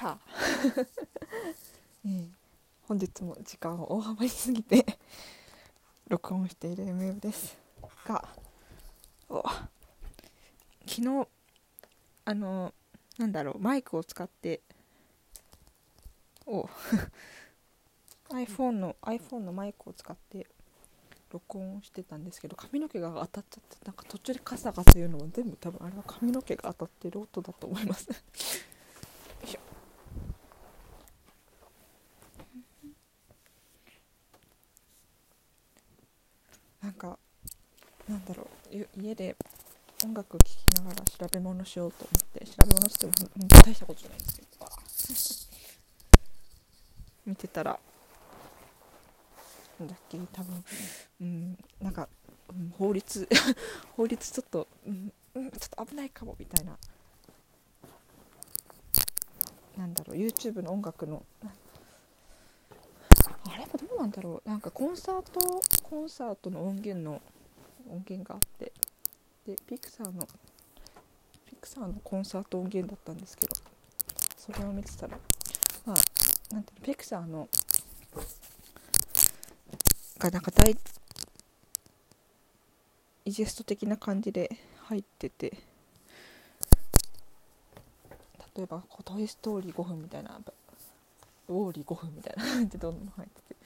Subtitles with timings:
[0.00, 0.18] た、
[2.06, 2.26] えー、
[2.88, 4.86] 本日も時間を大幅に過ぎて
[6.08, 7.58] 録音している MF です。
[8.06, 8.26] が
[10.86, 11.28] 昨日
[12.24, 12.72] あの
[13.18, 14.62] なんだろうマイクを使って
[16.46, 16.68] お
[18.30, 20.46] iPhone の iPhone のマイクを使って
[21.30, 28.16] 録音してたんですけど髪の毛が当たっちゃってなんか途中でカサカサ言うのも全部多分あれは髪の毛が当たってる音だと思いますよ
[29.44, 29.60] いしょ
[36.82, 37.18] なんか
[38.10, 39.36] なんだろう家で
[40.04, 43.12] 音楽聴きながら調べ物しようと思って調べ物しても
[43.64, 44.66] 大したことじゃないんですけど
[47.30, 47.78] 見てたら
[49.80, 50.64] だっけ多分
[51.20, 52.08] うんなんか、
[52.50, 53.28] うん、法律
[53.96, 56.76] 法律ちょっと、うん、うん、ちょっと危ないかもみたいな。
[59.76, 61.24] なんだろう YouTube の音楽の
[63.48, 63.64] あれ？
[63.64, 64.48] もどうなんだろう。
[64.48, 65.40] なんかコンサート
[65.82, 67.22] コンサートの音源の
[67.90, 68.72] 音源があって。
[69.46, 70.26] でピクサーの
[71.46, 73.54] ピクサーのコンサート音源だったんですけど。
[74.36, 75.18] それを見てたら
[75.84, 75.96] まあ
[76.54, 77.48] なんていうのピクサーの
[80.18, 80.76] がなんか大
[83.24, 84.50] イジェスト的な感じで
[84.84, 85.52] 入ってて。
[88.56, 90.40] 例えば「トイ・ストーリー5分」みたいな
[91.48, 93.56] 「ウォーリー5分」みたいな感じでどんどん入ってて。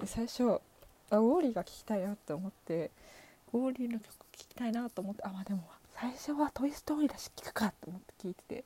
[0.00, 0.60] で最初
[1.10, 2.90] あウォーリーが聴きたいなって思って
[3.52, 8.64] ウォーリーの曲聴きたいなと思ってあまあでも最初は「トイ・ストーリー」だし聴くかと思って聴いてて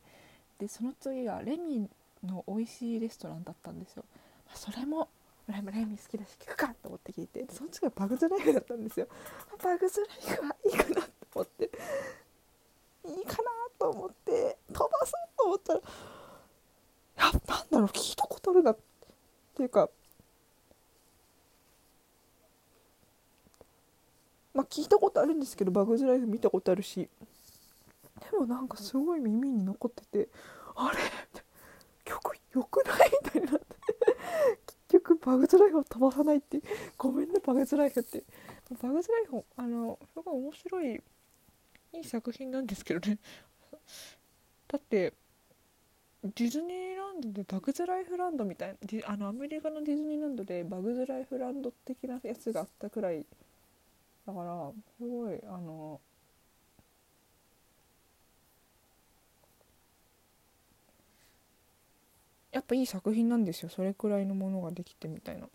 [0.58, 1.88] でその次がレミ
[2.24, 4.04] の美味しいレストランだったんですよ、
[4.46, 5.08] まあ、それも
[5.48, 9.08] ライブライミ好きだし聞くかと思って聞いてその次はバグズライフだったんですよ。
[9.62, 11.70] バグズライフはいいかなと思って。
[13.04, 15.80] いいかなと思って飛ばそうと思ったら
[17.16, 18.78] やなんだろう聞いたことあるなっ
[19.56, 19.88] ていうか
[24.54, 27.08] まあ聞いたことあるんですけどバグズライフ見たことあるし。
[28.30, 30.28] でもなんかすごい耳に残ってて
[30.76, 30.98] あれ？
[32.04, 33.10] 曲よくない？
[33.24, 33.66] みたいになって。
[34.88, 36.60] 結局バグズライフを飛ばさないって。
[36.96, 38.22] ごめんねバグズライフって。
[38.80, 41.02] バグズライフあのすごい面白い
[41.94, 43.18] いい作品なんですけどね。
[44.68, 45.12] だって
[46.24, 53.26] ディズニーランドでバグズライフランドみたいなあのアメリカのディズニーランドでバグズライフランド的なやつがあったくらい
[54.26, 56.00] だからすごいあの
[62.52, 65.48] やっぱいい作品なんですよそれくらいのものができてみたいな。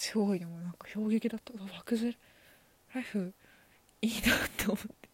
[0.00, 1.52] すごいでもなんか衝撃だった。
[1.76, 2.16] 漠然
[2.94, 3.34] ライフ
[4.00, 5.10] いいなって思って。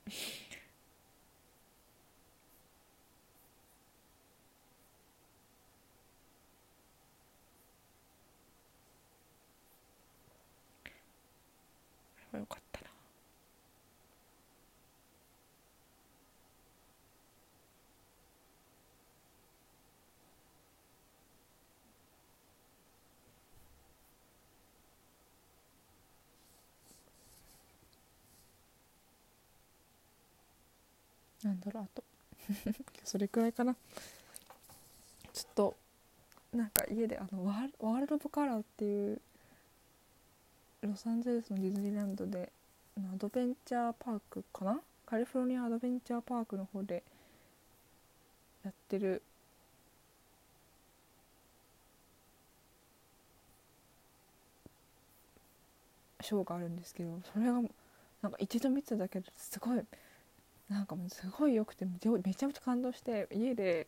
[31.47, 32.03] なんだろうあと。
[33.05, 33.75] それくらいかな。
[35.33, 35.77] ちょっと
[36.53, 39.21] なんか家であのワールド・オブ・カラーっていう
[40.83, 42.51] ロサンゼルスのディズニーランドで
[42.99, 44.81] アドベンチャーパークかな？
[45.05, 47.03] カリフォルニアアドベンチャーパークの方で
[48.65, 49.23] やってる。
[56.23, 59.81] ショーがあるんですけどそれがなんか一度見てただけですごい
[60.69, 63.87] なんかもうすごい良くてめちゃめちゃ感動して家で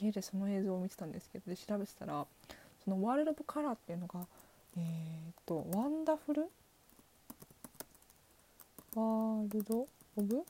[0.00, 2.26] 家でその映像を見てたんですけどで調べてたら
[2.84, 4.20] そのワールド・オブ・カラーっていうのが
[4.76, 4.80] え
[5.30, 6.50] っ、とワンダフル？
[8.94, 10.42] ワールド・オブ・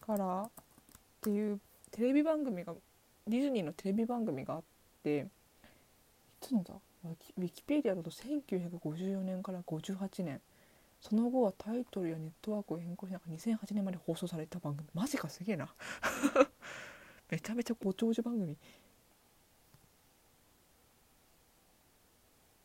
[0.00, 0.50] カラーっ
[1.22, 1.60] ていう
[1.92, 2.74] テレビ番組が
[3.26, 4.62] ディズニーのテレビ番組があっ
[5.02, 5.24] てい
[6.40, 6.74] つのだ？
[7.04, 10.40] ウィキペディアだと1954年から58年。
[11.06, 14.88] その後はタイトルやネットワークを変更しながら2008年まで放送された番組。
[14.94, 15.68] マジかすげえな。
[17.28, 18.56] めちゃめちゃご長寿番組。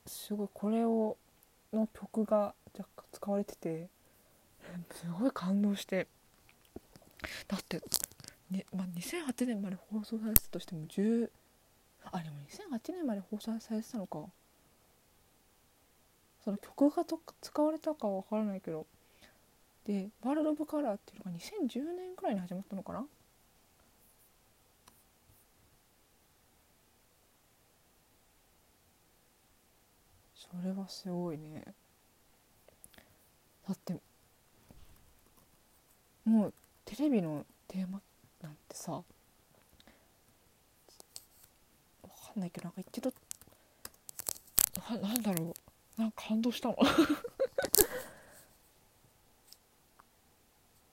[0.06, 1.18] すごいこれを
[1.74, 3.90] の曲が若干使われてて
[4.92, 6.08] すごい感動して。
[7.50, 7.82] だって
[8.50, 11.30] ねまあ、2008年まで放送されてたとしても10
[12.06, 14.30] あでも2008年まで放送されてたのか。
[16.50, 18.88] その曲がと使われたかは分からないけど。
[19.86, 23.06] で「ワールド・オブ・カラー」っていうのが2010年くらいに始まったのかな？
[30.36, 31.64] それはすごいね。
[33.68, 33.96] だって
[36.26, 36.54] もう
[36.86, 38.02] テレビのテーマ
[38.42, 39.04] なんてさわ
[42.04, 43.14] かんないけどなんか一度
[44.90, 45.54] ななんだろう。
[46.00, 46.78] なんか感動したの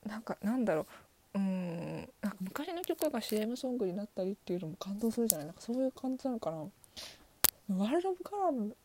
[0.05, 0.85] なんかなんだろ
[1.33, 1.39] う。
[1.39, 2.09] うん。
[2.21, 5.47] なんか昔の曲が CM ソングになったりっていうのも感動するじゃない。
[5.47, 6.57] なんかそういう感じなのかな。
[6.57, 8.75] ワールド・オブ・カラーの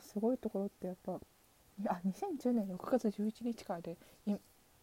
[0.00, 1.20] すごいところってやっぱ
[1.86, 3.96] あ2010年6月11日からで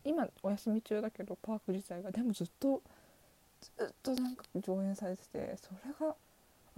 [0.03, 2.81] 今お休み中だけどパーク自体がでもずっと
[3.61, 6.15] ずっとなんか上演されててそれが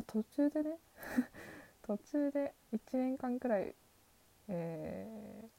[0.07, 0.77] 途中でね
[1.81, 3.74] 途中で1年間くらい、
[4.47, 5.07] え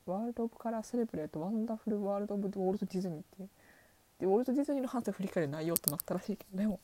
[0.06, 3.48] ー、ワールド・オブ・カラー・セレブレート・ワンダフル・ワールド・オブ・ウォルト・ディズニーっていう。
[4.20, 6.78] でウォルト・ディズニーの反省振り返る内容となったらしいけどでも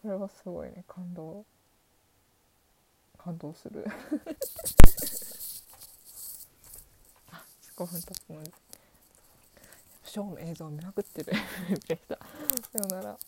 [0.00, 1.44] それはすごいね感動
[3.16, 3.84] 感動する。
[7.30, 7.44] あ
[7.76, 8.52] 5分経つのに
[10.04, 11.32] ショーの映像を見まくってる。
[11.86, 12.16] でした。
[12.16, 12.24] さ
[12.78, 13.18] ようなら。